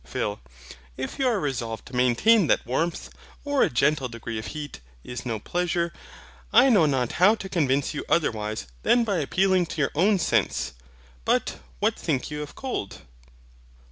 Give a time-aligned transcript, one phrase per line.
[0.03, 0.39] PHIL.
[0.97, 3.11] If you are resolved to maintain that warmth,
[3.43, 5.93] or a gentle degree of heat, is no pleasure,
[6.51, 10.73] I know not how to convince you otherwise than by appealing to your own sense.
[11.23, 13.03] But what think you of cold?